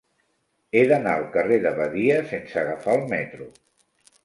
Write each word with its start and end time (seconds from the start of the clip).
He 0.77 0.81
d'anar 0.91 1.13
al 1.17 1.25
carrer 1.35 1.59
de 1.67 1.75
Badia 1.81 2.17
sense 2.33 2.59
agafar 2.65 2.99
el 3.03 3.07
metro. 3.15 3.49